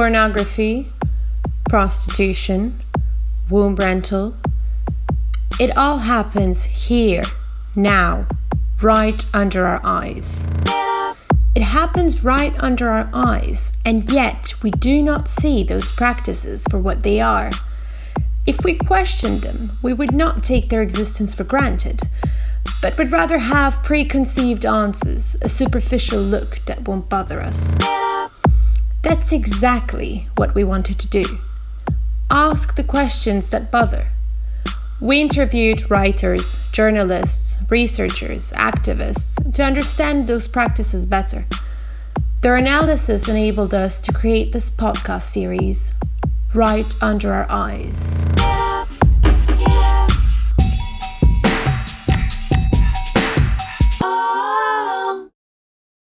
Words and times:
pornography, 0.00 0.90
prostitution, 1.68 2.80
womb 3.50 3.76
rental. 3.76 4.34
It 5.60 5.76
all 5.76 5.98
happens 5.98 6.64
here, 6.64 7.20
now, 7.76 8.26
right 8.80 9.22
under 9.34 9.66
our 9.66 9.78
eyes. 9.84 10.48
It 11.54 11.60
happens 11.60 12.24
right 12.24 12.54
under 12.58 12.88
our 12.88 13.10
eyes, 13.12 13.74
and 13.84 14.10
yet 14.10 14.54
we 14.62 14.70
do 14.70 15.02
not 15.02 15.28
see 15.28 15.62
those 15.62 15.92
practices 15.92 16.64
for 16.70 16.78
what 16.78 17.02
they 17.02 17.20
are. 17.20 17.50
If 18.46 18.64
we 18.64 18.76
questioned 18.76 19.42
them, 19.42 19.72
we 19.82 19.92
would 19.92 20.14
not 20.14 20.42
take 20.42 20.70
their 20.70 20.80
existence 20.80 21.34
for 21.34 21.44
granted, 21.44 22.00
but 22.80 22.96
would 22.96 23.12
rather 23.12 23.36
have 23.36 23.82
preconceived 23.82 24.64
answers, 24.64 25.36
a 25.42 25.48
superficial 25.50 26.22
look 26.22 26.60
that 26.64 26.88
won't 26.88 27.10
bother 27.10 27.42
us. 27.42 27.76
That's 29.02 29.32
exactly 29.32 30.28
what 30.36 30.54
we 30.54 30.62
wanted 30.62 30.98
to 30.98 31.08
do. 31.08 31.38
Ask 32.30 32.76
the 32.76 32.84
questions 32.84 33.50
that 33.50 33.70
bother. 33.70 34.08
We 35.00 35.20
interviewed 35.20 35.90
writers, 35.90 36.70
journalists, 36.72 37.70
researchers, 37.70 38.52
activists 38.52 39.54
to 39.54 39.62
understand 39.62 40.26
those 40.26 40.46
practices 40.46 41.06
better. 41.06 41.46
Their 42.42 42.56
analysis 42.56 43.26
enabled 43.26 43.72
us 43.72 44.00
to 44.00 44.12
create 44.12 44.52
this 44.52 44.68
podcast 44.68 45.22
series, 45.22 45.94
Right 46.54 46.94
Under 47.00 47.32
Our 47.32 47.46
Eyes. 47.48 48.26